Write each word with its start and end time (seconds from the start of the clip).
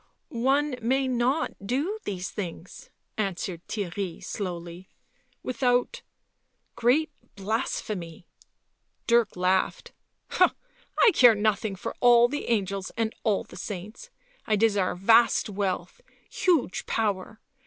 "One 0.51 0.77
may 0.81 1.07
not 1.07 1.51
do 1.63 1.99
these 2.05 2.31
things," 2.31 2.89
answered 3.19 3.61
Theirry 3.67 4.23
slowly," 4.23 4.89
without— 5.43 6.01
great 6.75 7.11
blasphemy" 7.35 8.25
Dirk 9.05 9.35
laughed." 9.35 9.91
I 10.39 11.11
care 11.13 11.35
nothing 11.35 11.75
for 11.75 11.95
all 11.99 12.27
the 12.27 12.47
angels 12.47 12.91
and 12.97 13.13
all 13.23 13.43
the 13.43 13.55
saints.... 13.55 14.09
I 14.47 14.55
desire 14.55 14.95
vast 14.95 15.49
wealth, 15.51 16.01
huge 16.27 16.87
power. 16.87 17.39